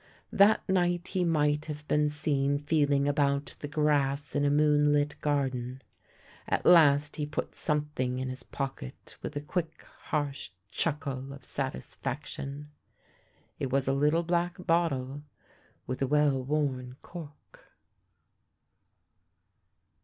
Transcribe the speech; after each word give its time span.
That 0.33 0.67
night 0.67 1.09
he 1.09 1.23
might 1.23 1.65
have 1.65 1.87
been 1.87 2.09
seen 2.09 2.57
feehng 2.57 3.07
about 3.07 3.55
the 3.59 3.67
grass 3.67 4.35
in 4.35 4.43
a 4.43 4.49
moon 4.49 4.87
Ht 4.93 5.21
garden. 5.21 5.83
At 6.47 6.65
last 6.65 7.17
he 7.17 7.27
put 7.27 7.53
some 7.53 7.85
thing 7.93 8.17
in 8.17 8.27
his 8.27 8.41
pocket 8.41 9.15
with 9.21 9.35
a 9.37 9.41
quick, 9.41 9.83
harsh 10.05 10.49
chuckle 10.71 11.31
of 11.33 11.45
satisfaction. 11.45 12.71
It 13.59 13.69
was 13.71 13.87
a 13.87 13.93
little 13.93 14.23
black 14.23 14.57
bottle 14.65 15.21
with 15.85 16.01
a 16.01 16.07
well 16.07 16.43
worn 16.43 16.95
cork. 17.03 17.59